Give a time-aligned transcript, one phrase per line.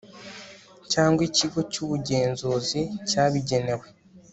[0.91, 3.85] cyangwa ikigo cy ubugenzuzi cyabigenewe